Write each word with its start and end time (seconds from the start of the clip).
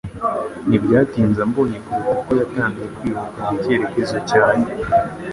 Ntibyatinze 0.67 1.39
ambonye 1.45 1.77
kuruta 1.85 2.11
uko 2.19 2.29
yatangiye 2.39 2.87
kwiruka 2.95 3.39
mu 3.47 3.55
cyerekezo 3.63 4.17
cyanjye. 4.29 4.71